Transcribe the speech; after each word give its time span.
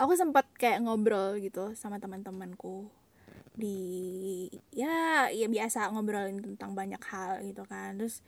aku 0.00 0.16
sempat 0.16 0.48
kayak 0.56 0.80
ngobrol 0.80 1.36
gitu 1.36 1.76
sama 1.76 2.00
teman-temanku 2.00 2.88
di 3.52 4.48
ya 4.72 5.28
ya 5.28 5.46
biasa 5.52 5.92
ngobrolin 5.92 6.40
tentang 6.40 6.72
banyak 6.72 7.02
hal 7.04 7.44
gitu 7.44 7.68
kan. 7.68 8.00
Terus 8.00 8.24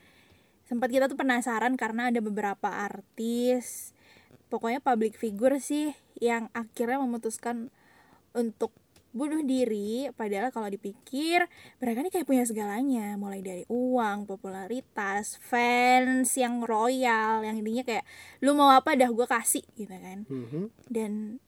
sempat 0.68 0.92
kita 0.92 1.08
tuh 1.08 1.16
penasaran 1.16 1.80
karena 1.80 2.12
ada 2.12 2.20
beberapa 2.20 2.68
artis 2.68 3.96
pokoknya 4.52 4.84
public 4.84 5.16
figure 5.16 5.56
sih 5.56 5.96
yang 6.20 6.52
akhirnya 6.52 7.00
memutuskan 7.00 7.72
untuk 8.36 8.76
bunuh 9.16 9.40
diri. 9.44 10.08
Padahal 10.12 10.52
kalau 10.52 10.68
dipikir 10.68 11.48
mereka 11.80 12.04
ini 12.04 12.10
kayak 12.12 12.28
punya 12.28 12.44
segalanya. 12.44 13.16
Mulai 13.16 13.40
dari 13.40 13.64
uang 13.68 14.28
popularitas 14.28 15.40
fans 15.40 16.36
yang 16.36 16.60
royal 16.64 17.44
yang 17.44 17.56
intinya 17.56 17.84
kayak 17.84 18.04
lu 18.44 18.52
mau 18.52 18.72
apa 18.72 18.92
dah 18.92 19.08
gue 19.08 19.26
kasih 19.28 19.64
gitu 19.76 19.92
kan. 19.92 20.28
Mhm. 20.28 20.68
dan 20.92 21.40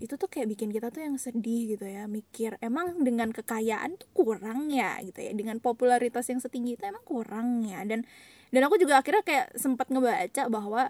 itu 0.00 0.16
tuh 0.16 0.26
kayak 0.32 0.48
bikin 0.56 0.72
kita 0.72 0.88
tuh 0.88 1.04
yang 1.04 1.20
sedih 1.20 1.76
gitu 1.76 1.84
ya 1.84 2.08
mikir 2.08 2.56
emang 2.64 3.04
dengan 3.04 3.30
kekayaan 3.30 4.00
tuh 4.00 4.08
kurang 4.16 4.72
ya 4.72 4.96
gitu 5.04 5.20
ya 5.20 5.36
dengan 5.36 5.60
popularitas 5.60 6.24
yang 6.32 6.40
setinggi 6.40 6.80
itu 6.80 6.84
emang 6.88 7.04
kurang 7.04 7.62
ya 7.68 7.84
dan 7.84 8.08
dan 8.50 8.60
aku 8.64 8.80
juga 8.80 8.98
akhirnya 9.04 9.20
kayak 9.22 9.54
sempat 9.60 9.92
ngebaca 9.92 10.48
bahwa 10.48 10.88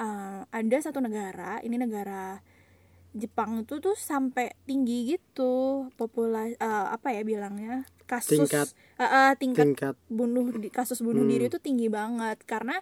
uh, 0.00 0.40
ada 0.48 0.76
satu 0.80 0.98
negara 1.04 1.60
ini 1.60 1.76
negara 1.76 2.40
Jepang 3.10 3.66
itu 3.66 3.82
tuh 3.82 3.98
sampai 3.98 4.54
tinggi 4.70 5.18
gitu 5.18 5.90
populasi 5.98 6.54
apa 6.62 7.10
ya 7.10 7.26
bilangnya 7.26 7.82
kasus 8.06 8.46
Tingkat. 8.46 8.70
uh, 8.98 9.02
uh, 9.02 9.30
tingkat 9.34 9.66
tingkat 9.74 9.94
bunuh 10.06 10.46
di 10.54 10.70
kasus 10.70 11.02
bunuh 11.02 11.26
Hmm. 11.26 11.30
diri 11.34 11.44
itu 11.50 11.58
tinggi 11.58 11.90
banget 11.90 12.38
karena 12.46 12.78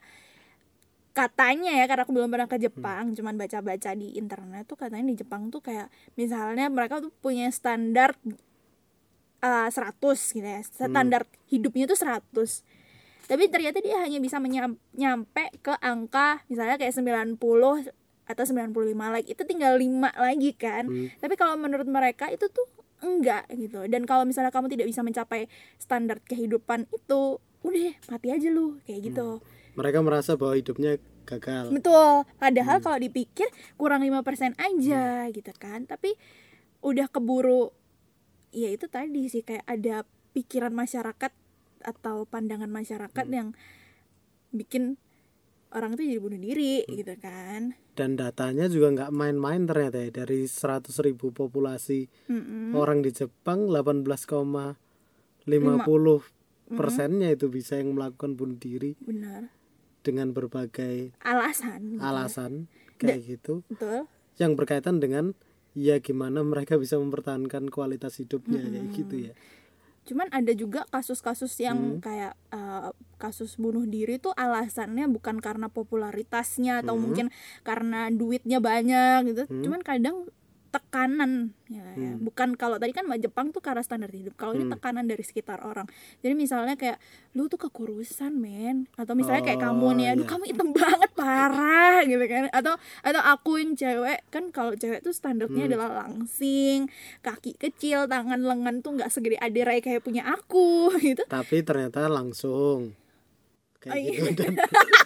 katanya 1.18 1.74
ya 1.74 1.84
karena 1.84 2.06
aku 2.06 2.14
belum 2.14 2.30
pernah 2.30 2.46
ke 2.46 2.56
Hmm. 2.56 2.64
Jepang 2.70 3.04
cuman 3.12 3.34
baca-baca 3.34 3.90
di 3.92 4.14
internet 4.14 4.64
tuh 4.64 4.78
katanya 4.78 5.06
di 5.08 5.16
Jepang 5.18 5.50
tuh 5.50 5.58
kayak 5.58 5.90
misalnya 6.14 6.70
mereka 6.70 7.02
tuh 7.02 7.10
punya 7.10 7.50
standar 7.50 8.14
uh, 9.42 9.66
100 9.66 9.98
gitu 10.14 10.46
ya 10.46 10.62
standar 10.62 11.26
hidupnya 11.46 11.90
tuh 11.90 11.98
100 11.98 12.30
tapi 13.28 13.44
ternyata 13.52 13.82
dia 13.82 14.00
hanya 14.00 14.22
bisa 14.22 14.40
menyam- 14.40 14.80
nyampe 14.94 15.52
ke 15.60 15.74
angka 15.82 16.40
misalnya 16.46 16.80
kayak 16.80 16.94
90 16.96 17.36
atau 18.28 18.44
95 18.44 18.72
like 19.08 19.28
itu 19.28 19.42
tinggal 19.44 19.76
5 19.76 20.12
lagi 20.16 20.52
kan. 20.52 20.84
Hmm. 20.84 21.08
tapi 21.16 21.34
kalau 21.34 21.56
menurut 21.56 21.88
mereka 21.88 22.28
itu 22.28 22.48
tuh 22.48 22.68
enggak 22.98 23.46
gitu. 23.54 23.86
Dan 23.86 24.10
kalau 24.10 24.26
misalnya 24.26 24.50
kamu 24.50 24.74
tidak 24.74 24.90
bisa 24.90 25.06
mencapai 25.06 25.46
standar 25.78 26.18
kehidupan 26.26 26.90
itu 26.90 27.38
udah 27.62 27.94
mati 28.10 28.28
aja 28.30 28.48
lu 28.50 28.78
kayak 28.86 29.10
gitu 29.10 29.38
mereka 29.78 30.02
merasa 30.02 30.34
bahwa 30.34 30.58
hidupnya 30.58 30.98
gagal. 31.22 31.70
Betul. 31.70 32.26
Padahal 32.42 32.82
kalau 32.82 32.98
dipikir 32.98 33.46
kurang 33.78 34.02
5% 34.02 34.58
aja 34.58 35.30
gitu 35.30 35.52
kan. 35.54 35.86
Tapi 35.86 36.18
udah 36.82 37.06
keburu 37.06 37.70
ya 38.50 38.74
itu 38.74 38.90
tadi 38.90 39.30
sih 39.30 39.46
kayak 39.46 39.62
ada 39.70 40.02
pikiran 40.34 40.74
masyarakat 40.74 41.30
atau 41.86 42.26
pandangan 42.26 42.66
masyarakat 42.66 43.26
yang 43.30 43.54
bikin 44.50 44.98
orang 45.70 45.94
itu 45.94 46.10
jadi 46.10 46.18
bunuh 46.18 46.40
diri 46.42 46.82
gitu 46.90 47.14
kan. 47.22 47.78
Dan 47.94 48.18
datanya 48.18 48.66
juga 48.66 48.90
nggak 48.98 49.14
main-main 49.14 49.62
ternyata 49.62 50.02
ya. 50.02 50.10
Dari 50.10 50.42
100.000 50.42 50.90
ribu 51.06 51.30
populasi 51.30 52.10
Mm-mm. 52.26 52.74
orang 52.74 53.06
di 53.06 53.14
Jepang 53.14 53.70
18,50 53.70 54.74
persennya 56.74 57.30
itu 57.30 57.46
bisa 57.46 57.78
yang 57.78 57.94
melakukan 57.94 58.34
bunuh 58.34 58.58
diri. 58.58 58.98
Benar 58.98 59.57
dengan 60.08 60.32
berbagai 60.32 61.12
alasan 61.20 61.92
gitu. 61.92 62.00
alasan 62.00 62.52
kayak 62.96 63.20
gitu. 63.28 63.60
betul. 63.68 64.08
Yang 64.40 64.52
berkaitan 64.56 64.96
dengan 65.04 65.36
ya 65.76 66.00
gimana 66.00 66.40
mereka 66.40 66.80
bisa 66.80 66.96
mempertahankan 66.96 67.68
kualitas 67.68 68.16
hidupnya 68.16 68.64
kayak 68.64 68.88
gitu 68.96 69.16
ya. 69.30 69.32
Cuman 70.08 70.32
ada 70.32 70.56
juga 70.56 70.88
kasus-kasus 70.88 71.52
yang 71.60 72.00
kayak 72.00 72.32
uh, 72.48 72.96
kasus 73.20 73.60
bunuh 73.60 73.84
diri 73.84 74.16
tuh 74.16 74.32
alasannya 74.32 75.04
bukan 75.12 75.36
karena 75.44 75.68
popularitasnya 75.68 76.80
atau 76.80 76.96
mungkin 76.96 77.28
karena 77.60 78.08
duitnya 78.08 78.56
banyak 78.64 79.28
gitu. 79.28 79.42
Cuman 79.68 79.84
kadang 79.84 80.24
tekanan. 80.68 81.52
Ya, 81.68 81.84
ya. 81.96 82.16
bukan 82.16 82.56
kalau 82.56 82.80
tadi 82.80 82.96
kan 82.96 83.04
Jepang 83.20 83.52
tuh 83.52 83.60
karena 83.60 83.84
standar 83.84 84.08
hidup. 84.08 84.36
Kalau 84.40 84.56
ini 84.56 84.68
tekanan 84.72 85.04
dari 85.04 85.20
sekitar 85.20 85.60
orang. 85.64 85.84
Jadi 86.24 86.32
misalnya 86.32 86.76
kayak 86.76 86.96
lu 87.36 87.48
tuh 87.48 87.60
kekurusan 87.60 88.32
men. 88.36 88.88
Atau 88.96 89.12
misalnya 89.16 89.44
kayak 89.44 89.60
kamu 89.60 89.88
nih 90.00 90.06
aduh 90.16 90.24
iya. 90.24 90.30
kamu 90.30 90.44
hitam 90.48 90.68
banget 90.72 91.10
parah 91.12 91.98
gitu 92.10 92.24
kan. 92.24 92.42
Atau 92.52 92.74
atau 93.04 93.20
aku 93.24 93.50
yang 93.60 93.72
cewek 93.76 94.18
kan 94.28 94.48
kalau 94.52 94.72
cewek 94.76 95.00
tuh 95.04 95.12
standarnya 95.12 95.68
adalah 95.68 96.06
langsing 96.06 96.88
kaki 97.20 97.56
kecil 97.56 98.08
tangan 98.08 98.40
lengan 98.40 98.80
tuh 98.80 98.96
nggak 98.96 99.10
segede 99.12 99.36
aderai 99.40 99.80
kayak 99.84 100.04
punya 100.04 100.24
aku 100.28 100.92
gitu. 101.04 101.24
Tapi 101.28 101.64
ternyata 101.64 102.08
langsung 102.08 102.96
kayak 103.78 103.90
Oh, 103.90 103.98
iya. 103.98 104.10
gitu. 104.10 104.30
Dan, 104.34 104.52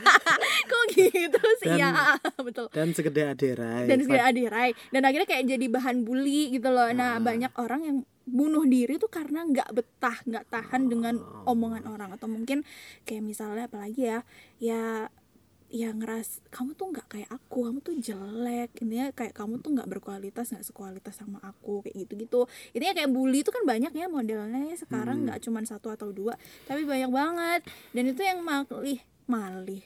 kok 0.70 0.84
gitu 0.90 1.40
sih? 1.60 1.68
Dan- 1.68 1.78
ya 1.78 1.90
betul. 2.38 2.66
dan 2.70 2.88
segede 2.90 3.22
aderai 3.26 3.84
dan 3.84 3.98
segede 4.00 4.22
aderai. 4.22 4.70
Dan 4.88 5.02
akhirnya 5.02 5.28
kayak 5.28 5.44
jadi 5.46 5.66
bahan 5.68 5.96
bully 6.02 6.50
gitu 6.50 6.68
loh. 6.68 6.88
Nah 6.90 7.16
banyak 7.18 7.52
orang 7.56 7.80
yang 7.82 7.98
bunuh 8.22 8.62
diri 8.64 8.96
tuh 8.96 9.10
karena 9.10 9.42
nggak 9.42 9.68
betah 9.72 10.16
nggak 10.22 10.44
tahan 10.48 10.82
dengan 10.86 11.14
omongan 11.44 11.84
orang. 11.84 12.10
Atau 12.12 12.26
mungkin 12.26 12.64
kayak 13.02 13.20
misalnya 13.20 13.66
apalagi 13.66 14.08
ya 14.08 14.18
ya 14.56 15.10
ya 15.72 15.88
ngeras 15.96 16.44
kamu 16.52 16.76
tuh 16.76 16.92
nggak 16.92 17.06
kayak 17.08 17.30
aku 17.32 17.64
kamu 17.64 17.78
tuh 17.80 17.96
jelek. 17.96 18.70
Intinya 18.84 19.08
kayak 19.16 19.32
kamu 19.32 19.64
tuh 19.64 19.72
nggak 19.72 19.88
berkualitas 19.88 20.52
nggak 20.52 20.66
sekualitas 20.68 21.16
sama 21.16 21.40
aku 21.40 21.80
kayak 21.80 21.96
gitu 22.04 22.12
gitu 22.20 22.40
intinya 22.76 22.92
kayak 22.92 23.10
bully 23.10 23.40
itu 23.40 23.48
kan 23.48 23.64
banyak 23.64 23.92
ya 23.96 24.06
modelnya 24.12 24.68
ya 24.68 24.76
sekarang 24.76 25.24
nggak 25.24 25.40
cuman 25.40 25.64
satu 25.64 25.88
atau 25.88 26.12
dua 26.12 26.36
tapi 26.68 26.84
banyak 26.84 27.08
banget. 27.08 27.60
Dan 27.96 28.12
itu 28.12 28.20
yang 28.20 28.44
malih 28.44 29.00
malih. 29.24 29.82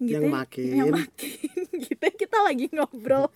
Gitu 0.00 0.16
Yang 0.16 0.24
ya, 0.24 0.32
makin. 0.32 0.70
yang 0.72 0.88
makin. 0.88 1.60
Kita 1.76 2.06
kita 2.20 2.38
lagi 2.40 2.72
ngobrol. 2.72 3.28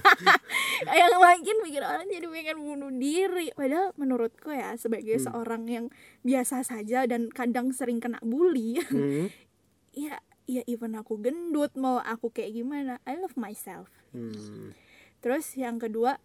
Yang 0.88 1.14
makin 1.20 1.56
bikin 1.68 1.82
orang 1.84 2.08
jadi 2.08 2.26
pengen 2.32 2.58
bunuh 2.64 2.92
diri. 2.96 3.52
Padahal 3.52 3.92
menurutku 4.00 4.48
ya 4.48 4.72
sebagai 4.80 5.20
seorang 5.20 5.68
yang 5.68 5.86
biasa 6.24 6.64
saja 6.64 7.04
dan 7.04 7.28
kadang 7.28 7.76
sering 7.76 8.00
kena 8.00 8.16
bully 8.24 8.80
Hmm, 8.88 9.28
ya 10.08 10.16
ya 10.50 10.62
even 10.66 10.98
aku 10.98 11.14
gendut 11.22 11.70
mau 11.78 12.02
aku 12.02 12.34
kayak 12.34 12.58
gimana 12.58 12.98
I 13.06 13.14
love 13.14 13.38
myself 13.38 13.86
hmm, 14.10 14.74
terus 15.22 15.54
yang 15.54 15.78
kedua 15.78 16.18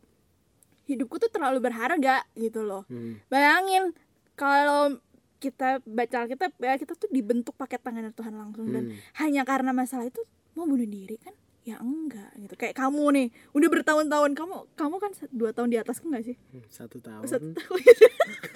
hidupku 0.90 1.22
tuh 1.22 1.30
terlalu 1.30 1.62
berharga 1.62 2.25
gitu 2.34 2.66
loh 2.66 2.90
hmm. 2.90 3.30
bayangin 3.30 3.94
kalau 4.34 4.97
kita 5.38 5.78
baca 5.85 6.25
kita 6.25 6.50
ya 6.58 6.74
kita 6.81 6.97
tuh 6.97 7.06
dibentuk 7.14 7.53
pakai 7.53 7.78
tangan 7.78 8.09
Tuhan 8.09 8.34
langsung 8.34 8.74
dan 8.74 8.90
Hmm. 8.90 8.97
hanya 9.22 9.46
karena 9.46 9.69
masalah 9.78 10.09
itu 10.09 10.25
mau 10.58 10.66
bunuh 10.66 10.90
diri 10.90 11.22
kan 11.22 11.38
ya 11.66 11.81
enggak 11.81 12.30
gitu. 12.38 12.53
Kayak 12.53 12.78
kamu 12.78 13.03
nih 13.18 13.28
udah 13.58 13.70
bertahun-tahun. 13.74 14.31
Kamu 14.38 14.56
kamu 14.78 14.96
kan 15.02 15.12
dua 15.34 15.50
tahun 15.50 15.74
di 15.74 15.78
atasku 15.81 16.06
nggak 16.14 16.26
sih? 16.30 16.38
Satu 16.70 17.02
tahun. 17.02 17.26
satu 17.26 17.50
tahun. 17.58 17.81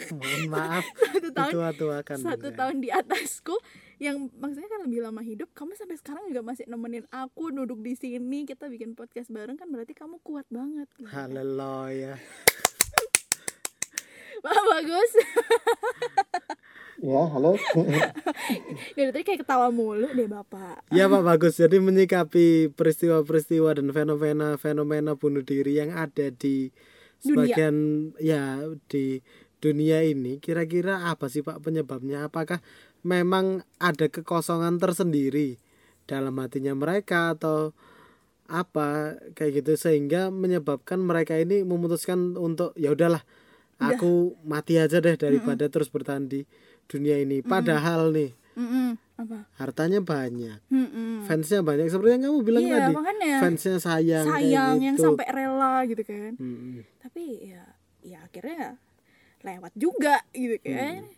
Mohon 0.22 0.44
maaf. 0.50 0.86
Satu 1.10 1.30
tahun. 1.34 1.52
Tua-tuakan 1.54 2.18
satu 2.22 2.48
saya. 2.50 2.58
tahun 2.58 2.76
di 2.86 2.90
atasku 2.94 3.58
yang 4.00 4.32
maksudnya 4.40 4.70
kan 4.72 4.82
lebih 4.88 5.04
lama 5.04 5.20
hidup 5.20 5.52
kamu 5.52 5.76
sampai 5.76 6.00
sekarang 6.00 6.24
juga 6.32 6.40
masih 6.40 6.64
nemenin 6.72 7.04
aku 7.12 7.52
duduk 7.52 7.84
di 7.84 8.00
sini 8.00 8.48
kita 8.48 8.72
bikin 8.72 8.96
podcast 8.96 9.28
bareng 9.28 9.60
kan 9.60 9.68
berarti 9.68 9.92
kamu 9.92 10.24
kuat 10.24 10.48
banget 10.48 10.88
gitu. 10.96 11.12
haleluya 11.12 12.16
Wah, 14.40 14.62
bagus 14.80 15.12
Ya, 17.00 17.24
halo. 17.32 17.56
dari 18.96 19.10
tadi 19.16 19.24
kayak 19.24 19.48
ketawa 19.48 19.72
mulu 19.72 20.12
deh 20.12 20.28
bapak 20.28 20.84
Ya 20.92 21.08
Pak 21.08 21.24
Bagus, 21.24 21.56
jadi 21.56 21.80
menyikapi 21.80 22.76
peristiwa-peristiwa 22.76 23.80
dan 23.80 23.88
fenomena-fenomena 23.96 25.16
bunuh 25.16 25.40
diri 25.40 25.80
yang 25.80 25.96
ada 25.96 26.28
di 26.28 26.76
Dunia. 27.24 27.24
sebagian 27.24 27.76
ya 28.20 28.68
di 28.92 29.24
dunia 29.64 30.04
ini, 30.04 30.44
kira-kira 30.44 31.08
apa 31.08 31.32
sih 31.32 31.40
Pak 31.40 31.64
penyebabnya? 31.64 32.28
Apakah 32.28 32.60
memang 33.08 33.64
ada 33.80 34.12
kekosongan 34.12 34.76
tersendiri 34.80 35.56
dalam 36.04 36.36
hatinya 36.44 36.76
mereka 36.76 37.32
atau 37.40 37.72
apa 38.50 39.16
kayak 39.40 39.64
gitu 39.64 39.78
sehingga 39.78 40.34
menyebabkan 40.34 41.00
mereka 41.00 41.38
ini 41.38 41.62
memutuskan 41.62 42.34
untuk 42.36 42.74
ya 42.76 42.92
udahlah 42.92 43.22
aku 43.78 44.36
mati 44.42 44.82
aja 44.82 45.00
deh 45.00 45.16
daripada 45.16 45.70
terus 45.70 45.88
bertahan 45.94 46.26
di 46.26 46.44
dunia 46.90 47.16
ini. 47.16 47.40
Padahal 47.40 48.10
nih 48.10 48.34
Mm-mm. 48.58 48.98
apa 49.16 49.48
hartanya 49.56 50.00
banyak 50.00 50.60
Mm-mm. 50.68 51.24
fansnya 51.24 51.62
banyak 51.62 51.88
seperti 51.88 52.12
yang 52.14 52.24
kamu 52.26 52.40
bilang 52.42 52.60
Iya, 52.62 52.76
tadi 52.76 52.94
makanya. 52.94 53.34
fansnya 53.40 53.76
sayang 53.78 54.26
sayang 54.26 54.76
yang 54.80 54.96
gitu. 54.96 55.06
sampai 55.06 55.28
rela 55.30 55.84
gitu 55.86 56.04
kan 56.04 56.36
Mm-mm. 56.36 56.84
tapi 57.00 57.24
ya 57.46 57.64
ya 58.00 58.20
akhirnya 58.22 58.76
lewat 59.42 59.72
juga 59.76 60.24
gitu 60.34 60.60
kan 60.60 61.04
Hmm. 61.04 61.12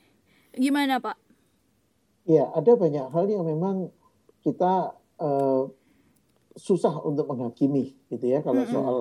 gimana 0.54 0.98
pak 0.98 1.18
Ya, 2.24 2.46
ada 2.48 2.76
banyak 2.76 3.10
hal 3.10 3.26
yang 3.26 3.42
memang 3.42 3.90
kita 4.40 4.94
eh, 5.18 5.64
susah 6.54 7.02
untuk 7.02 7.26
menghakimi 7.26 7.98
gitu 8.08 8.26
ya 8.28 8.42
kalau 8.42 8.62
soal 8.68 8.98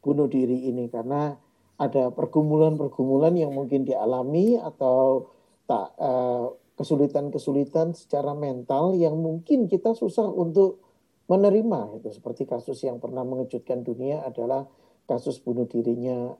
bunuh 0.00 0.26
diri 0.26 0.66
ini 0.66 0.88
karena 0.88 1.38
ada 1.76 2.10
pergumulan-pergumulan 2.10 3.34
yang 3.34 3.50
mungkin 3.50 3.82
dialami 3.82 4.56
atau 4.56 5.30
tak 5.64 5.96
uh, 5.96 6.52
kesulitan-kesulitan 6.74 7.94
secara 7.94 8.34
mental 8.34 8.98
yang 8.98 9.14
mungkin 9.16 9.70
kita 9.70 9.94
susah 9.94 10.26
untuk 10.26 10.82
menerima 11.30 12.00
itu. 12.00 12.08
Seperti 12.12 12.44
kasus 12.44 12.82
yang 12.84 13.00
pernah 13.00 13.24
mengejutkan 13.24 13.86
dunia 13.86 14.26
adalah 14.26 14.68
kasus 15.08 15.40
bunuh 15.40 15.68
dirinya 15.68 16.32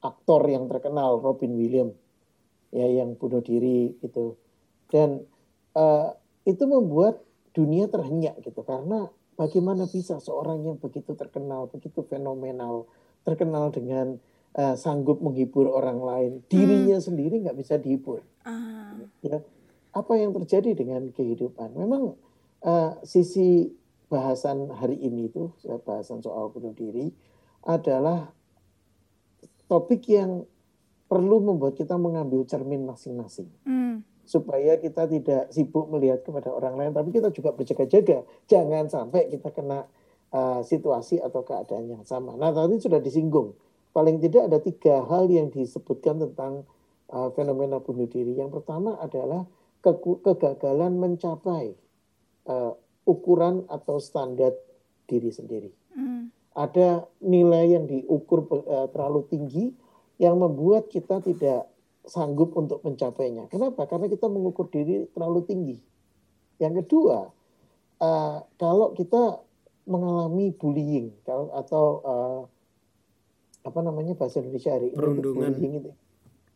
aktor 0.00 0.48
yang 0.48 0.64
terkenal 0.68 1.20
Robin 1.20 1.56
Williams 1.56 1.96
ya 2.70 2.86
yang 2.86 3.18
bunuh 3.18 3.42
diri 3.42 3.98
itu 3.98 4.38
dan 4.94 5.26
uh, 5.74 6.14
itu 6.46 6.64
membuat 6.70 7.20
dunia 7.50 7.90
terhenyak 7.90 8.38
gitu. 8.46 8.62
Karena 8.62 9.10
bagaimana 9.34 9.90
bisa 9.90 10.22
seorang 10.22 10.62
yang 10.64 10.76
begitu 10.78 11.18
terkenal 11.18 11.66
begitu 11.68 12.06
fenomenal 12.06 12.86
terkenal 13.26 13.68
dengan 13.74 14.16
uh, 14.56 14.74
sanggup 14.74 15.20
menghibur 15.20 15.70
orang 15.70 16.00
lain 16.00 16.32
dirinya 16.50 16.98
hmm. 16.98 17.06
sendiri 17.06 17.36
nggak 17.42 17.58
bisa 17.58 17.76
dihibur 17.76 18.24
uh. 18.46 18.96
ya 19.22 19.42
apa 19.90 20.12
yang 20.14 20.30
terjadi 20.32 20.74
dengan 20.78 21.10
kehidupan 21.10 21.74
memang 21.74 22.14
uh, 22.62 22.98
sisi 23.02 23.70
bahasan 24.10 24.70
hari 24.74 24.98
ini 24.98 25.30
itu 25.30 25.54
bahasan 25.86 26.18
soal 26.18 26.50
bunuh 26.50 26.74
diri 26.74 27.14
adalah 27.62 28.34
topik 29.70 30.02
yang 30.10 30.42
perlu 31.06 31.38
membuat 31.38 31.78
kita 31.78 31.94
mengambil 31.94 32.42
cermin 32.42 32.82
masing-masing. 32.86 33.46
Mm. 33.62 34.02
Supaya 34.26 34.78
kita 34.78 35.10
tidak 35.10 35.50
sibuk 35.50 35.90
melihat 35.90 36.22
kepada 36.22 36.54
orang 36.54 36.78
lain, 36.78 36.94
tapi 36.94 37.10
kita 37.10 37.34
juga 37.34 37.50
berjaga-jaga. 37.50 38.22
Jangan 38.46 38.86
sampai 38.86 39.26
kita 39.26 39.50
kena 39.50 39.90
uh, 40.30 40.62
situasi 40.62 41.18
atau 41.18 41.42
keadaan 41.42 41.90
yang 41.90 42.04
sama. 42.06 42.38
Nah, 42.38 42.54
tadi 42.54 42.78
sudah 42.78 43.02
disinggung. 43.02 43.54
Paling 43.90 44.22
tidak 44.22 44.46
ada 44.46 44.58
tiga 44.62 45.02
hal 45.06 45.26
yang 45.26 45.50
disebutkan 45.50 46.22
tentang 46.22 46.62
uh, 47.10 47.28
fenomena 47.34 47.82
bunuh 47.82 48.06
diri. 48.06 48.38
Yang 48.38 48.62
pertama 48.62 48.94
adalah 49.02 49.46
ke 49.82 49.90
kegagalan 50.22 50.94
mencapai 51.00 51.74
uh, 52.46 52.72
ukuran 53.08 53.66
atau 53.66 53.98
standar 53.98 54.54
diri 55.10 55.34
sendiri. 55.34 55.70
Mm. 55.96 56.30
Ada 56.54 57.08
nilai 57.24 57.64
yang 57.74 57.84
diukur 57.90 58.46
uh, 58.46 58.86
terlalu 58.94 59.26
tinggi, 59.26 59.64
yang 60.20 60.38
membuat 60.38 60.92
kita 60.92 61.18
tidak 61.24 61.66
sanggup 62.04 62.54
untuk 62.54 62.84
mencapainya. 62.86 63.48
Kenapa? 63.50 63.88
Karena 63.88 64.06
kita 64.06 64.28
mengukur 64.30 64.68
diri 64.68 65.08
terlalu 65.10 65.40
tinggi. 65.48 65.78
Yang 66.60 66.84
kedua, 66.84 67.32
uh, 68.04 68.38
kalau 68.60 68.92
kita 68.92 69.40
mengalami 69.88 70.52
bullying 70.54 71.10
atau 71.26 71.84
uh, 72.04 72.40
apa 73.60 73.80
namanya 73.84 74.16
bahasa 74.16 74.40
Indonesia 74.40 74.72
hari 74.72 74.92
ini 74.92 74.96
perundungan 74.96 75.52
itu 75.56 75.92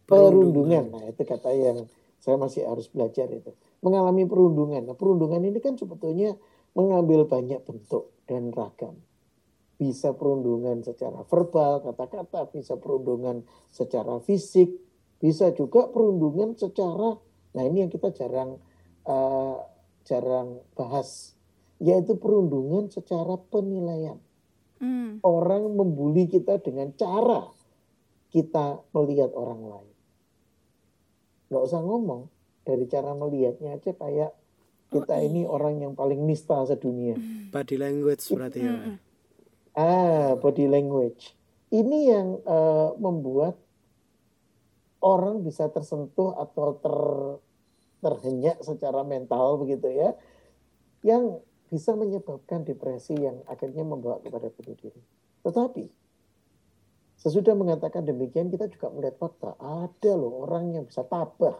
perundungan. 0.04 0.84
Nah 0.92 1.04
itu 1.08 1.22
kata 1.24 1.50
yang 1.52 1.88
saya 2.20 2.36
masih 2.40 2.64
harus 2.64 2.88
belajar 2.88 3.28
itu 3.28 3.52
mengalami 3.84 4.24
perundungan. 4.24 4.84
Nah 4.84 4.96
perundungan 4.96 5.40
ini 5.44 5.60
kan 5.60 5.76
sebetulnya 5.76 6.36
mengambil 6.72 7.28
banyak 7.28 7.60
bentuk 7.64 8.12
dan 8.24 8.50
ragam 8.52 9.00
bisa 9.74 10.14
perundungan 10.14 10.86
secara 10.86 11.26
verbal, 11.26 11.82
kata-kata, 11.82 12.46
bisa 12.54 12.78
perundungan 12.78 13.42
secara 13.68 14.22
fisik, 14.22 14.70
bisa 15.18 15.50
juga 15.50 15.90
perundungan 15.90 16.54
secara, 16.54 17.18
nah 17.52 17.62
ini 17.66 17.86
yang 17.86 17.90
kita 17.90 18.14
jarang 18.14 18.62
uh, 19.04 19.58
jarang 20.06 20.62
bahas, 20.78 21.34
yaitu 21.82 22.14
perundungan 22.14 22.86
secara 22.92 23.34
penilaian. 23.50 24.20
Hmm. 24.84 25.24
Orang 25.24 25.80
membuli 25.80 26.28
kita 26.28 26.60
dengan 26.60 26.92
cara 26.92 27.48
kita 28.28 28.84
melihat 28.92 29.32
orang 29.32 29.62
lain. 29.64 29.94
Gak 31.48 31.64
usah 31.64 31.80
ngomong, 31.80 32.28
dari 32.68 32.84
cara 32.84 33.16
melihatnya 33.16 33.80
aja 33.80 33.96
kayak 33.96 34.36
kita 34.92 35.14
oh, 35.16 35.20
iya. 35.20 35.26
ini 35.26 35.42
orang 35.48 35.80
yang 35.80 35.92
paling 35.96 36.20
nista 36.28 36.60
sedunia. 36.68 37.16
Body 37.48 37.76
language 37.80 38.24
berarti 38.30 38.60
ya. 38.60 38.74
Ah, 39.74 40.36
body 40.38 40.68
language. 40.70 41.34
Ini 41.72 41.98
yang 42.10 42.28
uh, 42.46 42.94
membuat 43.00 43.58
orang 45.02 45.42
bisa 45.42 45.66
tersentuh 45.72 46.38
atau 46.38 46.78
ter 46.78 46.96
terhenyak 48.04 48.60
secara 48.62 49.02
mental 49.02 49.58
begitu 49.58 49.88
ya. 49.90 50.14
Yang 51.02 51.42
bisa 51.74 51.90
menyebabkan 51.98 52.62
depresi 52.62 53.18
yang 53.18 53.42
akhirnya 53.50 53.82
membawa 53.82 54.22
kepada 54.22 54.46
bunuh 54.54 54.78
diri. 54.78 55.02
Tetapi 55.42 55.90
sesudah 57.18 57.58
mengatakan 57.58 58.06
demikian 58.06 58.46
kita 58.46 58.70
juga 58.70 58.94
melihat 58.94 59.18
fakta. 59.18 59.58
Ada 59.58 60.14
loh 60.14 60.46
orang 60.46 60.70
yang 60.78 60.86
bisa 60.86 61.02
tabah. 61.02 61.58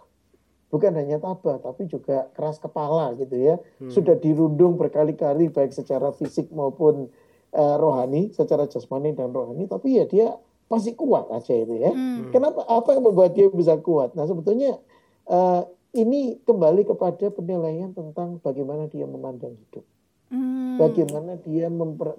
Bukan 0.70 0.94
hanya 0.94 1.18
tabah 1.18 1.58
tapi 1.58 1.90
juga 1.90 2.30
keras 2.30 2.62
kepala 2.62 3.10
gitu 3.18 3.34
ya. 3.34 3.58
Hmm. 3.82 3.90
sudah 3.90 4.14
dirundung 4.14 4.78
berkali-kali 4.78 5.50
baik 5.50 5.74
secara 5.74 6.14
fisik 6.14 6.46
maupun 6.54 7.10
uh, 7.50 7.76
rohani 7.82 8.30
secara 8.30 8.70
jasmani 8.70 9.18
dan 9.18 9.34
rohani. 9.34 9.66
Tapi 9.66 9.98
ya 9.98 10.06
dia 10.06 10.38
masih 10.70 10.94
kuat 10.94 11.26
aja 11.34 11.58
itu 11.58 11.74
ya. 11.74 11.90
Hmm. 11.90 12.30
kenapa 12.30 12.62
apa 12.70 12.94
yang 12.94 13.02
membuat 13.02 13.34
dia 13.34 13.50
bisa 13.50 13.74
kuat? 13.82 14.14
Nah 14.14 14.30
sebetulnya 14.30 14.78
uh, 15.26 15.66
ini 15.90 16.38
kembali 16.46 16.86
kepada 16.86 17.34
penilaian 17.34 17.90
tentang 17.90 18.38
bagaimana 18.38 18.86
dia 18.86 19.10
memandang 19.10 19.58
hidup 19.58 19.82
hmm. 20.30 20.80
bagaimana 20.80 21.36
dia 21.42 21.68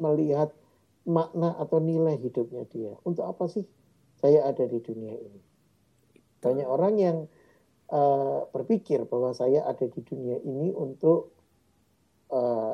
melihat 0.01 0.51
makna 1.05 1.53
atau 1.57 1.77
nilai 1.79 2.17
hidupnya 2.17 2.65
dia 2.69 2.93
untuk 3.05 3.29
apa 3.29 3.45
sih 3.47 3.65
saya 4.19 4.45
ada 4.49 4.65
di 4.65 4.81
dunia 4.81 5.13
ini 5.13 5.41
banyak 6.41 6.67
orang 6.67 6.93
yang 6.97 7.17
uh, 7.89 8.45
berpikir 8.49 9.05
bahwa 9.05 9.33
saya 9.33 9.65
ada 9.65 9.85
di 9.85 10.01
dunia 10.01 10.41
ini 10.41 10.73
untuk 10.73 11.33
uh, 12.29 12.73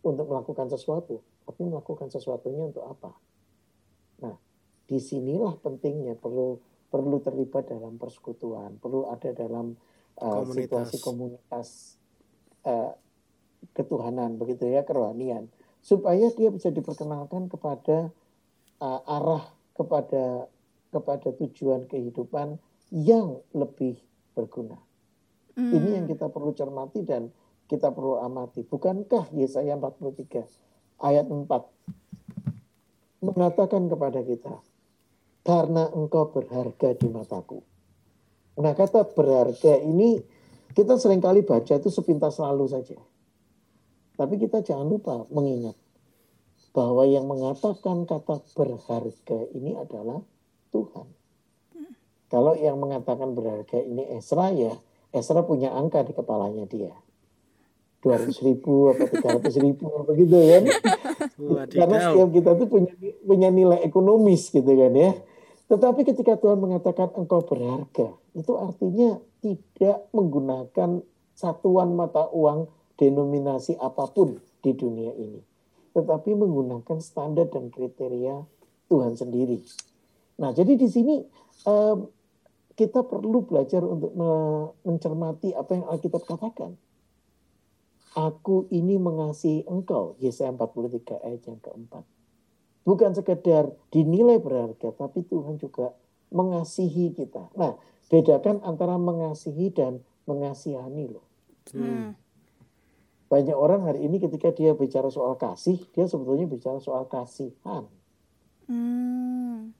untuk 0.00 0.26
melakukan 0.28 0.68
sesuatu 0.72 1.20
tapi 1.50 1.66
melakukan 1.66 2.06
sesuatunya 2.06 2.62
untuk 2.70 2.86
apa? 2.86 3.10
Nah, 4.22 4.38
di 4.86 5.02
sinilah 5.02 5.58
pentingnya 5.58 6.14
perlu 6.14 6.62
perlu 6.86 7.18
terlibat 7.18 7.74
dalam 7.74 7.98
persekutuan, 7.98 8.78
perlu 8.78 9.10
ada 9.10 9.34
dalam 9.34 9.74
uh, 10.22 10.46
komunitas. 10.46 10.54
situasi 10.54 10.96
komunitas 11.02 11.68
uh, 12.66 12.94
ketuhanan 13.76 14.36
begitu 14.40 14.66
ya 14.68 14.82
kerohanian 14.82 15.48
supaya 15.80 16.28
dia 16.36 16.52
bisa 16.52 16.68
diperkenalkan 16.68 17.48
kepada 17.48 18.12
uh, 18.80 19.00
arah 19.04 19.44
kepada 19.76 20.48
kepada 20.90 21.28
tujuan 21.38 21.86
kehidupan 21.86 22.58
yang 22.90 23.40
lebih 23.54 23.96
berguna. 24.34 24.76
Hmm. 25.54 25.70
Ini 25.70 26.02
yang 26.02 26.06
kita 26.10 26.28
perlu 26.28 26.50
cermati 26.52 27.06
dan 27.06 27.30
kita 27.70 27.94
perlu 27.94 28.18
amati. 28.18 28.66
Bukankah 28.66 29.30
Yesaya 29.30 29.78
43 29.78 30.42
ayat 31.00 31.26
4 31.30 31.46
mengatakan 33.20 33.86
kepada 33.86 34.20
kita, 34.24 34.54
karena 35.44 35.88
engkau 35.92 36.32
berharga 36.32 36.96
di 36.96 37.08
mataku. 37.08 37.62
Nah 38.60 38.74
kata 38.74 39.06
berharga 39.14 39.78
ini 39.80 40.20
kita 40.74 40.98
sering 40.98 41.22
kali 41.22 41.46
baca 41.46 41.78
itu 41.78 41.88
sepintas 41.88 42.40
lalu 42.42 42.66
saja. 42.66 42.98
Tapi 44.20 44.36
kita 44.36 44.60
jangan 44.60 44.84
lupa 44.84 45.24
mengingat 45.32 45.80
bahwa 46.76 47.08
yang 47.08 47.24
mengatakan 47.24 48.04
kata 48.04 48.44
berharga 48.52 49.38
ini 49.56 49.80
adalah 49.80 50.20
Tuhan. 50.76 51.08
Kalau 52.28 52.52
yang 52.52 52.76
mengatakan 52.76 53.32
berharga 53.32 53.80
ini 53.80 54.04
Esra 54.12 54.52
ya, 54.52 54.76
Esra 55.08 55.40
punya 55.40 55.72
angka 55.72 56.04
di 56.04 56.12
kepalanya 56.12 56.68
dia. 56.68 56.92
dua 58.00 58.16
ratus 58.16 58.40
ribu 58.40 58.96
atau 58.96 59.12
tiga 59.12 59.28
ratus 59.36 59.60
ribu 59.60 59.84
begitu 60.08 60.32
kan 60.32 60.64
karena 61.68 61.98
setiap 62.00 62.32
kita 62.32 62.56
tuh 62.56 62.64
punya 62.64 62.96
punya 63.28 63.52
nilai 63.52 63.84
ekonomis 63.84 64.48
gitu 64.48 64.72
kan 64.72 64.92
ya. 64.96 65.12
Tetapi 65.68 66.08
ketika 66.08 66.40
Tuhan 66.40 66.64
mengatakan 66.64 67.12
engkau 67.12 67.44
berharga 67.44 68.16
itu 68.32 68.52
artinya 68.56 69.20
tidak 69.44 70.08
menggunakan 70.16 71.04
satuan 71.36 71.92
mata 71.92 72.24
uang 72.32 72.79
denominasi 73.00 73.80
apa 73.80 74.04
pun 74.12 74.36
di 74.60 74.76
dunia 74.76 75.16
ini 75.16 75.40
tetapi 75.96 76.36
menggunakan 76.36 77.00
standar 77.00 77.48
dan 77.48 77.72
kriteria 77.72 78.44
Tuhan 78.92 79.16
sendiri 79.16 79.64
nah 80.36 80.52
jadi 80.52 80.76
di 80.76 80.88
sini 80.92 81.24
um, 81.64 82.04
kita 82.76 83.04
perlu 83.08 83.44
belajar 83.44 83.80
untuk 83.84 84.12
mencermati 84.84 85.52
apa 85.56 85.76
yang 85.76 85.84
Alkitab 85.88 86.24
katakan 86.24 86.76
Aku 88.18 88.66
ini 88.74 88.98
mengasihi 88.98 89.62
engkau. 89.70 90.18
Yesaya 90.18 90.50
43 90.50 91.22
ayat 91.22 91.42
yang 91.46 91.60
keempat. 91.62 92.02
Bukan 92.82 93.14
sekedar 93.14 93.70
dinilai 93.94 94.42
berharga, 94.42 94.90
tapi 94.90 95.22
Tuhan 95.22 95.62
juga 95.62 95.94
mengasihi 96.34 97.14
kita. 97.14 97.54
Nah, 97.54 97.78
bedakan 98.10 98.58
antara 98.66 98.98
mengasihi 98.98 99.70
dan 99.70 100.02
mengasihani 100.26 101.06
loh. 101.06 101.26
Hmm. 101.70 102.18
Banyak 103.30 103.54
orang 103.54 103.86
hari 103.86 104.10
ini 104.10 104.18
ketika 104.18 104.50
dia 104.50 104.74
bicara 104.74 105.06
soal 105.06 105.38
kasih, 105.38 105.78
dia 105.94 106.10
sebetulnya 106.10 106.50
bicara 106.50 106.82
soal 106.82 107.06
kasihan. 107.06 107.86
Hmm. 108.66 109.70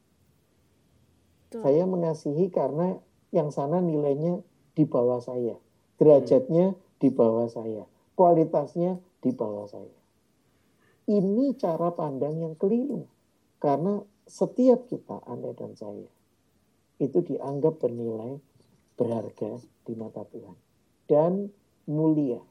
Saya 1.51 1.83
mengasihi 1.83 2.47
karena 2.55 2.95
yang 3.35 3.51
sana 3.51 3.83
nilainya 3.83 4.39
di 4.79 4.87
bawah 4.87 5.19
saya, 5.19 5.59
derajatnya 5.99 6.79
di 7.03 7.11
bawah 7.11 7.51
saya, 7.51 7.91
kualitasnya 8.15 9.03
di 9.19 9.35
bawah 9.35 9.67
saya. 9.67 9.99
Ini 11.11 11.59
cara 11.59 11.91
pandang 11.91 12.39
yang 12.39 12.55
keliru. 12.55 13.11
Karena 13.59 13.99
setiap 14.31 14.87
kita, 14.87 15.27
Anda 15.27 15.51
dan 15.59 15.75
saya, 15.75 16.07
itu 17.03 17.19
dianggap 17.19 17.83
bernilai, 17.83 18.39
berharga 18.95 19.59
di 19.85 19.93
mata 19.99 20.23
Tuhan. 20.23 20.57
Dan 21.11 21.51
mulia. 21.91 22.50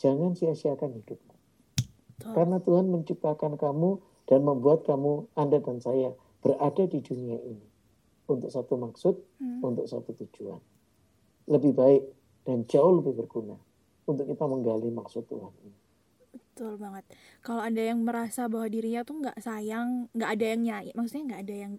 Jangan 0.00 0.32
sia-siakan 0.32 0.96
hidupmu. 0.96 1.34
Betul. 2.16 2.32
Karena 2.32 2.56
Tuhan 2.58 2.88
menciptakan 2.88 3.60
kamu 3.60 3.90
dan 4.24 4.40
membuat 4.40 4.88
kamu, 4.88 5.28
Anda 5.36 5.60
dan 5.60 5.78
saya, 5.78 6.16
berada 6.40 6.88
di 6.88 7.00
dunia 7.00 7.36
ini. 7.36 7.68
Untuk 8.24 8.48
satu 8.48 8.80
maksud, 8.80 9.14
Hmm. 9.36 9.60
untuk 9.60 9.84
satu 9.84 10.16
tujuan. 10.16 10.60
Lebih 11.44 11.72
baik 11.74 12.02
dan 12.44 12.64
jauh 12.64 13.02
lebih 13.02 13.12
berguna 13.14 13.58
untuk 14.06 14.24
kita 14.24 14.44
menggali 14.46 14.88
maksud 14.88 15.28
Tuhan 15.28 15.52
ini. 15.60 15.76
Betul 16.30 16.78
banget. 16.78 17.04
Kalau 17.42 17.60
ada 17.60 17.82
yang 17.82 18.00
merasa 18.00 18.46
bahwa 18.46 18.70
dirinya 18.70 19.02
tuh 19.02 19.18
nggak 19.18 19.36
sayang, 19.36 20.08
nggak 20.12 20.30
ada 20.30 20.44
yang 20.46 20.60
nyai, 20.62 20.88
maksudnya 20.94 21.24
nggak 21.34 21.42
ada 21.44 21.56
yang 21.56 21.72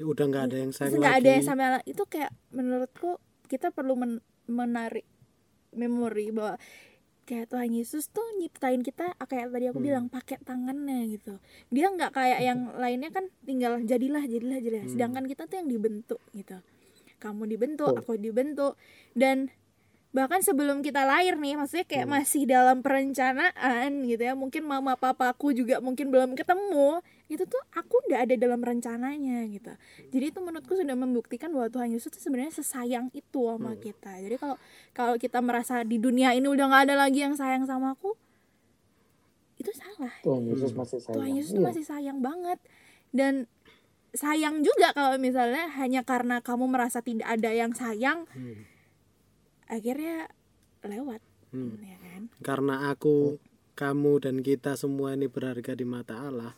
Ya 0.00 0.04
udah 0.08 0.24
nggak 0.24 0.44
ada 0.48 0.56
yang 0.56 0.72
sayang 0.72 0.96
nggak 0.96 1.12
lagi 1.12 1.20
ada 1.20 1.28
yang 1.28 1.44
sama 1.44 1.64
itu 1.84 2.02
kayak 2.08 2.32
menurutku 2.48 3.20
kita 3.52 3.68
perlu 3.68 4.00
men- 4.00 4.24
menarik 4.48 5.04
memori 5.76 6.32
bahwa 6.32 6.56
kayak 7.30 7.46
Tuhan 7.46 7.70
Yesus 7.70 8.10
tuh 8.10 8.26
nyiptain 8.36 8.82
kita 8.82 9.14
ah, 9.14 9.24
kayak 9.24 9.54
tadi 9.54 9.70
aku 9.70 9.78
Hmm. 9.78 9.86
bilang 9.86 10.04
pakai 10.10 10.42
tangannya 10.42 11.06
gitu. 11.08 11.38
Dia 11.70 11.86
nggak 11.88 12.10
kayak 12.10 12.40
yang 12.42 12.74
lainnya 12.74 13.14
kan 13.14 13.30
tinggal 13.40 13.78
jadilah 13.80 14.26
jadilah 14.26 14.58
jadilah. 14.58 14.82
Hmm. 14.82 14.92
Sedangkan 14.92 15.24
kita 15.30 15.46
tuh 15.46 15.62
yang 15.62 15.70
dibentuk 15.70 16.18
gitu. 16.34 16.58
Kamu 17.16 17.46
dibentuk, 17.46 17.94
Betul. 17.94 18.02
aku 18.02 18.12
dibentuk 18.18 18.74
dan 19.14 19.54
bahkan 20.10 20.42
sebelum 20.42 20.82
kita 20.82 21.06
lahir 21.06 21.38
nih 21.38 21.54
maksudnya 21.54 21.86
kayak 21.86 22.10
Hmm. 22.10 22.18
masih 22.18 22.42
dalam 22.42 22.82
perencanaan 22.82 23.90
gitu 24.10 24.22
ya 24.26 24.34
mungkin 24.34 24.66
mama 24.66 24.98
papaku 24.98 25.54
juga 25.54 25.78
mungkin 25.78 26.10
belum 26.10 26.34
ketemu 26.34 26.98
itu 27.30 27.46
tuh 27.46 27.62
aku 27.70 28.02
udah 28.04 28.26
ada 28.26 28.34
dalam 28.34 28.58
rencananya 28.58 29.46
gitu 29.46 29.70
jadi 30.10 30.24
itu 30.28 30.38
menurutku 30.38 30.74
sudah 30.74 30.92
membuktikan 30.92 31.48
bahwa 31.48 31.70
Tuhan 31.70 31.88
Yesus 31.88 32.10
tuh 32.10 32.18
sebenarnya 32.18 32.50
sesayang 32.52 33.06
itu 33.12 33.46
sama 33.46 33.72
Hmm. 33.72 33.78
kita 33.78 34.12
jadi 34.18 34.34
kalau 34.34 34.56
kalau 34.90 35.14
kita 35.14 35.38
merasa 35.38 35.80
di 35.80 35.96
dunia 35.96 36.34
ini 36.34 36.44
udah 36.44 36.66
nggak 36.66 36.82
ada 36.90 36.96
lagi 36.98 37.22
yang 37.22 37.32
sayang 37.32 37.64
sama 37.64 37.94
aku 37.94 38.18
itu 39.56 39.70
salah 39.70 40.10
Tuhan 40.20 40.42
Yesus 40.44 40.70
Hmm. 40.70 40.78
masih 40.80 40.98
sayang. 40.98 41.16
Tuhan 41.16 41.30
Yesus 41.32 41.50
tuh 41.50 41.60
Iya. 41.60 41.68
masih 41.68 41.84
sayang 41.84 42.18
banget 42.18 42.58
dan 43.10 43.34
sayang 44.10 44.60
juga 44.60 44.90
kalau 44.90 45.14
misalnya 45.16 45.70
hanya 45.76 46.02
karena 46.02 46.42
kamu 46.42 46.66
merasa 46.66 46.98
tidak 46.98 47.30
ada 47.30 47.50
yang 47.50 47.70
sayang 47.70 48.26
Hmm. 48.28 48.66
akhirnya 49.66 50.26
lewat 50.82 51.22
Hmm. 51.50 51.78
ya 51.78 51.94
kan 51.94 52.22
karena 52.42 52.90
aku 52.90 53.38
kamu 53.72 54.12
dan 54.18 54.36
kita 54.40 54.74
semua 54.74 55.12
ini 55.12 55.26
berharga 55.26 55.72
di 55.72 55.84
mata 55.84 56.18
Allah 56.20 56.54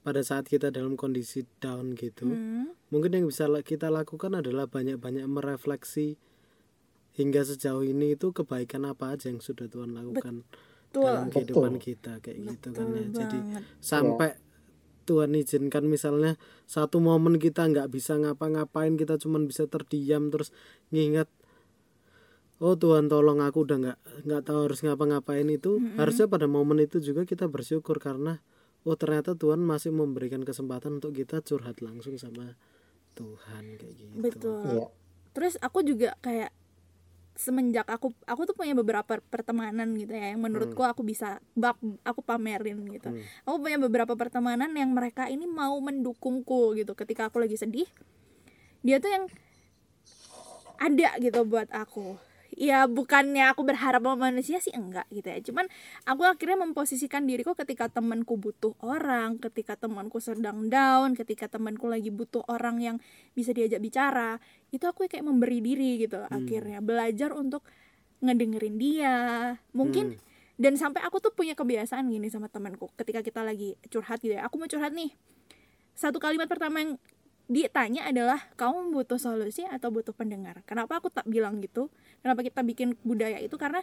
pada 0.00 0.20
saat 0.20 0.44
kita 0.44 0.68
dalam 0.68 0.94
kondisi 0.94 1.44
down 1.58 1.92
gitu 1.92 2.24
Hmm, 2.24 2.72
mungkin 2.88 3.10
yang 3.12 3.26
bisa 3.26 3.44
la- 3.44 3.60
kita 3.60 3.88
lakukan 3.88 4.32
adalah 4.32 4.64
banyak-banyak 4.64 5.24
merefleksi 5.24 6.16
hingga 7.12 7.42
sejauh 7.42 7.82
ini 7.82 8.14
itu 8.14 8.30
kebaikan 8.30 8.84
apa 8.84 9.12
aja 9.12 9.28
yang 9.28 9.38
sudah 9.38 9.66
Tuhan 9.66 9.92
lakukan 9.92 10.46
betul. 10.88 11.04
dalam 11.04 11.28
kehidupan 11.28 11.76
Betul. 11.76 11.84
kita 11.84 12.12
kayak 12.18 12.38
gitu 12.38 12.66
betul 12.66 12.72
kan 12.72 12.86
ya. 12.90 13.04
Jadi 13.14 13.38
banget. 13.38 13.62
sampai 13.78 14.30
Tuhan 15.02 15.30
izinkan 15.34 15.84
misalnya 15.84 16.38
satu 16.64 16.96
momen 16.98 17.36
kita 17.36 17.66
nggak 17.66 17.90
bisa 17.90 18.14
ngapa-ngapain 18.14 18.94
kita 18.94 19.18
cuman 19.18 19.44
bisa 19.44 19.66
terdiam 19.66 20.30
terus 20.30 20.54
nginget 20.88 21.26
oh 22.58 22.76
Tuhan 22.76 23.08
tolong 23.08 23.40
aku 23.40 23.64
udah 23.64 23.76
nggak 23.80 23.98
nggak 24.22 24.42
tahu 24.44 24.58
harus 24.64 24.80
ngapa-ngapain 24.80 25.48
itu. 25.48 25.80
Harusnya 25.96 26.28
pada 26.28 26.44
momen 26.44 26.78
itu 26.78 27.00
juga 27.00 27.24
kita 27.24 27.48
bersyukur 27.48 27.96
karena 27.96 28.38
oh 28.84 28.96
ternyata 28.96 29.36
Tuhan 29.36 29.60
masih 29.60 29.92
memberikan 29.92 30.40
kesempatan 30.40 31.02
untuk 31.02 31.12
kita 31.12 31.44
curhat 31.44 31.84
langsung 31.84 32.16
sama 32.16 32.56
Tuhan 33.18 33.76
kayak 33.76 33.94
gitu. 33.96 34.14
Betul. 34.16 34.64
Iya. 34.64 34.86
terus 35.30 35.54
aku 35.62 35.86
juga 35.86 36.18
kayak 36.26 36.50
semenjak 37.38 37.86
aku 37.86 38.10
aku 38.26 38.50
tuh 38.50 38.56
punya 38.58 38.74
beberapa 38.74 39.22
pertemanan 39.30 39.94
gitu 39.94 40.10
ya 40.10 40.34
yang 40.34 40.42
menurutku 40.42 40.82
aku 40.82 41.06
bisa 41.06 41.38
bak 41.54 41.78
aku 42.02 42.20
pamerin 42.20 42.82
gitu. 42.90 43.14
Hmm. 43.14 43.22
aku 43.46 43.56
punya 43.62 43.78
beberapa 43.78 44.12
pertemanan 44.18 44.74
yang 44.74 44.90
mereka 44.90 45.30
ini 45.30 45.46
mau 45.46 45.78
mendukungku 45.78 46.74
gitu. 46.76 46.92
Ketika 46.98 47.30
aku 47.30 47.40
lagi 47.40 47.56
sedih 47.56 47.86
dia 48.80 48.98
tuh 48.98 49.12
yang 49.12 49.24
ada 50.80 51.20
gitu 51.20 51.44
buat 51.44 51.68
aku 51.68 52.29
ya 52.60 52.84
bukannya 52.84 53.56
aku 53.56 53.64
berharap 53.64 54.04
sama 54.04 54.28
manusia 54.28 54.60
sih 54.60 54.68
enggak 54.76 55.08
gitu 55.08 55.32
ya. 55.32 55.40
Cuman 55.40 55.64
aku 56.04 56.28
akhirnya 56.28 56.60
memposisikan 56.60 57.24
diriku 57.24 57.56
ketika 57.56 57.88
temanku 57.88 58.36
butuh 58.36 58.76
orang 58.84 59.40
ketika 59.40 59.80
temanku 59.80 60.20
sedang 60.20 60.68
down 60.68 61.16
ketika 61.16 61.48
temanku 61.48 61.88
lagi 61.88 62.12
butuh 62.12 62.44
orang 62.52 62.84
yang 62.84 62.96
bisa 63.32 63.56
diajak 63.56 63.80
bicara 63.80 64.36
itu 64.68 64.84
aku 64.84 65.08
kayak 65.08 65.24
memberi 65.24 65.64
diri 65.64 66.04
gitu 66.04 66.20
akhirnya. 66.28 66.84
Belajar 66.84 67.32
untuk 67.32 67.64
ngedengerin 68.20 68.76
dia. 68.76 69.16
Mungkin 69.72 70.20
dan 70.60 70.76
sampai 70.76 71.00
aku 71.00 71.24
tuh 71.24 71.32
punya 71.32 71.56
kebiasaan 71.56 72.12
gini 72.12 72.28
sama 72.28 72.52
temanku 72.52 72.92
ketika 73.00 73.24
kita 73.24 73.40
lagi 73.40 73.80
curhat 73.88 74.20
gitu 74.20 74.36
ya. 74.36 74.44
Aku 74.44 74.60
mau 74.60 74.68
curhat 74.68 74.92
nih. 74.92 75.16
Satu 75.96 76.20
kalimat 76.20 76.44
pertama 76.44 76.84
yang 76.84 77.00
ditanya 77.50 78.06
adalah 78.06 78.38
kamu 78.54 78.94
butuh 78.94 79.18
solusi 79.18 79.66
atau 79.66 79.90
butuh 79.90 80.14
pendengar? 80.14 80.62
Kenapa 80.70 81.02
aku 81.02 81.10
tak 81.10 81.26
bilang 81.26 81.58
gitu? 81.58 81.90
Kenapa 82.22 82.46
kita 82.46 82.62
bikin 82.62 82.94
budaya 83.02 83.42
itu? 83.42 83.58
Karena 83.58 83.82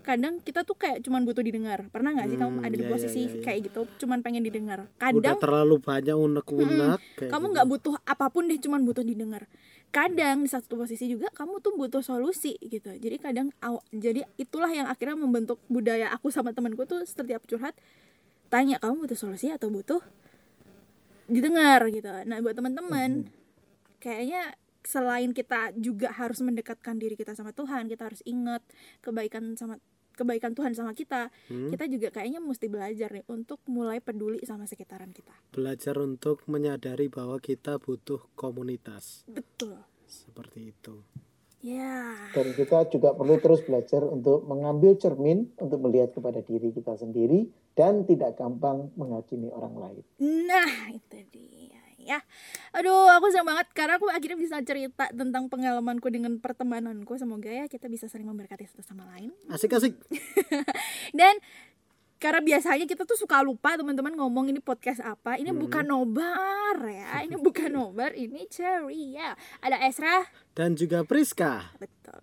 kadang 0.00 0.40
kita 0.40 0.64
tuh 0.64 0.78
kayak 0.78 1.02
cuman 1.04 1.26
butuh 1.26 1.44
didengar. 1.44 1.90
Pernah 1.90 2.16
nggak 2.16 2.28
sih 2.32 2.38
kamu 2.38 2.52
Hmm, 2.56 2.64
ada 2.64 2.72
di 2.78 2.84
iya, 2.86 2.88
posisi 2.88 3.20
iya, 3.26 3.34
iya. 3.34 3.42
kayak 3.44 3.60
gitu? 3.68 3.80
Cuman 4.00 4.22
pengen 4.22 4.46
didengar. 4.46 4.86
Udah 4.86 4.96
kadang 4.96 5.36
terlalu 5.42 5.76
banyak 5.82 6.16
unek-unek 6.16 7.00
kayak 7.18 7.30
kamu 7.34 7.44
gitu. 7.44 7.52
nggak 7.58 7.66
butuh 7.68 7.94
apa 8.06 8.26
pun 8.30 8.42
deh 8.48 8.58
cuman 8.62 8.80
butuh 8.86 9.04
didengar. 9.04 9.44
Kadang 9.90 10.46
di 10.46 10.48
satu 10.48 10.78
posisi 10.78 11.10
juga 11.10 11.28
kamu 11.34 11.58
tuh 11.60 11.74
butuh 11.74 12.00
solusi 12.00 12.54
gitu. 12.62 12.94
Jadi 12.94 13.18
kadang 13.18 13.50
aw- 13.58 13.82
jadi 13.90 14.22
itulah 14.38 14.70
yang 14.70 14.86
akhirnya 14.86 15.18
membentuk 15.18 15.58
budaya 15.66 16.14
aku 16.14 16.30
sama 16.30 16.54
temanku 16.54 16.86
tuh 16.86 17.02
setiap 17.02 17.42
curhat 17.44 17.74
tanya 18.48 18.78
kamu 18.78 19.04
butuh 19.04 19.18
solusi 19.18 19.50
atau 19.50 19.66
butuh 19.68 19.98
didengar 21.30 21.86
gitu. 21.88 22.10
Nah 22.26 22.42
buat 22.42 22.58
teman-teman 22.58 23.30
kayaknya 24.02 24.52
selain 24.80 25.30
kita 25.36 25.76
juga 25.76 26.10
harus 26.16 26.40
mendekatkan 26.40 26.96
diri 26.96 27.12
kita 27.14 27.36
sama 27.36 27.52
Tuhan 27.52 27.84
kita 27.84 28.08
harus 28.08 28.24
ingat 28.24 28.64
kebaikan 29.04 29.52
sama 29.52 29.76
kebaikan 30.16 30.56
Tuhan 30.56 30.72
sama 30.72 30.96
kita 30.96 31.28
Hmm. 31.48 31.68
kita 31.68 31.84
juga 31.88 32.08
kayaknya 32.12 32.40
mesti 32.40 32.68
belajar 32.68 33.08
nih 33.12 33.24
untuk 33.28 33.60
mulai 33.68 34.00
peduli 34.00 34.40
sama 34.44 34.64
sekitaran 34.64 35.12
kita. 35.12 35.32
Belajar 35.52 35.96
untuk 36.00 36.44
menyadari 36.48 37.08
bahwa 37.08 37.40
kita 37.40 37.76
butuh 37.80 38.20
komunitas. 38.36 39.24
Betul. 39.28 39.80
Seperti 40.08 40.74
itu 40.74 41.04
ya 41.60 42.16
Dan 42.32 42.56
kita 42.56 42.88
juga 42.88 43.12
perlu 43.12 43.36
terus 43.40 43.60
belajar 43.64 44.04
untuk 44.04 44.44
mengambil 44.48 44.96
cermin 44.96 45.52
untuk 45.60 45.78
melihat 45.84 46.12
kepada 46.16 46.40
diri 46.40 46.72
kita 46.72 46.96
sendiri 46.96 47.48
dan 47.76 48.04
tidak 48.04 48.36
gampang 48.36 48.92
menghakimi 48.96 49.48
orang 49.52 49.74
lain. 49.76 50.02
Nah, 50.20 50.92
itu 50.92 51.18
dia 51.32 51.80
ya. 52.00 52.18
Aduh, 52.74 53.06
aku 53.12 53.28
senang 53.30 53.54
banget 53.54 53.66
karena 53.76 53.94
aku 54.00 54.06
akhirnya 54.08 54.38
bisa 54.40 54.56
cerita 54.64 55.06
tentang 55.12 55.46
pengalamanku 55.52 56.08
dengan 56.08 56.40
pertemananku. 56.40 57.14
Semoga 57.20 57.50
ya 57.52 57.64
kita 57.68 57.86
bisa 57.86 58.08
saling 58.08 58.26
memberkati 58.26 58.66
satu 58.66 58.82
sama 58.82 59.06
lain. 59.14 59.30
asik-asik 59.52 59.94
Dan 61.18 61.38
karena 62.20 62.44
biasanya 62.44 62.84
kita 62.84 63.08
tuh 63.08 63.16
suka 63.16 63.40
lupa 63.40 63.80
teman-teman 63.80 64.12
ngomong 64.12 64.52
ini 64.52 64.60
podcast 64.60 65.00
apa. 65.00 65.40
Ini 65.40 65.56
bukan 65.56 65.88
nobar 65.88 66.76
ya. 66.84 67.24
Ini 67.24 67.40
bukan 67.46 67.72
nobar, 67.72 68.12
ini 68.12 68.44
ceria. 68.52 69.32
Ada 69.64 69.80
Esra, 69.88 70.28
dan 70.52 70.76
juga 70.76 71.00
Priska 71.00 71.72
betul. 71.80 72.20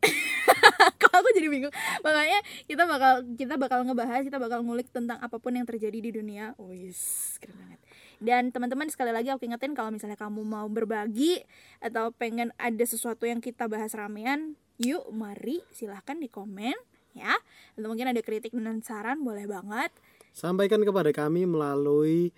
Kok 1.00 1.12
aku 1.12 1.28
jadi 1.36 1.48
bingung. 1.52 1.74
Makanya 2.00 2.40
kita 2.64 2.88
bakal 2.88 3.14
kita 3.36 3.54
bakal 3.60 3.84
ngebahas, 3.84 4.24
kita 4.24 4.40
bakal 4.40 4.64
ngulik 4.64 4.88
tentang 4.88 5.20
apa 5.20 5.36
pun 5.36 5.52
yang 5.52 5.68
terjadi 5.68 6.00
di 6.00 6.10
dunia. 6.16 6.56
Wis, 6.56 7.36
keren 7.36 7.60
banget. 7.60 7.80
Dan 8.16 8.48
teman-teman 8.48 8.88
sekali 8.88 9.12
lagi 9.12 9.28
aku 9.28 9.44
ingetin 9.44 9.76
kalau 9.76 9.92
misalnya 9.92 10.16
kamu 10.16 10.40
mau 10.40 10.64
berbagi 10.72 11.44
atau 11.84 12.08
pengen 12.16 12.48
ada 12.56 12.80
sesuatu 12.88 13.28
yang 13.28 13.44
kita 13.44 13.68
bahas 13.68 13.92
ramean, 13.92 14.56
yuk 14.80 15.04
mari 15.12 15.60
silahkan 15.68 16.16
di 16.16 16.32
komen 16.32 16.95
ya. 17.16 17.34
Atau 17.74 17.88
mungkin 17.88 18.12
ada 18.12 18.20
kritik 18.20 18.52
dan 18.52 18.84
saran 18.84 19.24
boleh 19.24 19.48
banget. 19.48 19.90
sampaikan 20.36 20.84
kepada 20.84 21.16
kami 21.16 21.48
melalui 21.48 22.28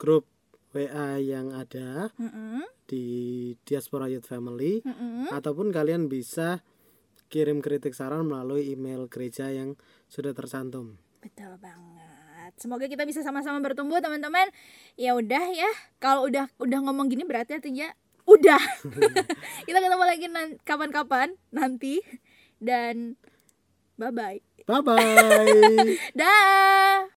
grup 0.00 0.24
WA 0.72 1.20
yang 1.20 1.52
ada 1.52 2.08
Mm-mm, 2.16 2.64
di 2.88 3.04
Diaspora 3.68 4.08
Youth 4.08 4.24
Family 4.24 4.80
mm-mm. 4.80 5.28
ataupun 5.28 5.68
kalian 5.68 6.08
bisa 6.08 6.64
kirim 7.28 7.60
kritik 7.60 7.92
saran 7.92 8.24
melalui 8.24 8.72
email 8.72 9.04
gereja 9.08 9.52
yang 9.52 9.76
sudah 10.08 10.32
tercantum. 10.32 10.96
Betul 11.20 11.56
banget. 11.60 12.52
semoga 12.60 12.84
kita 12.84 13.08
bisa 13.08 13.24
sama-sama 13.24 13.64
bertumbuh 13.64 13.96
teman-teman 14.04 14.44
ya 15.00 15.16
udah 15.16 15.40
ya 15.56 15.70
kalau 15.96 16.28
udah 16.28 16.52
udah 16.60 16.78
ngomong 16.84 17.08
gini 17.08 17.24
berarti 17.24 17.56
artinya 17.56 17.88
udah 18.28 18.60
kita 19.66 19.78
ketemu 19.80 20.04
lagi 20.04 20.26
kapan-kapan 20.66 21.32
nanti 21.48 22.04
dan 22.60 23.16
bye 24.02 24.10
bye 24.10 24.38
bye 24.66 24.82
bye 24.82 25.94
dah 26.18 27.06